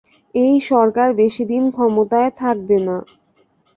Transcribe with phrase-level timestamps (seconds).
[0.35, 2.97] এই সরকার বেশিদিন ক্ষমতায় থাকবে না।